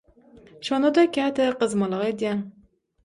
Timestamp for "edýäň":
2.11-2.43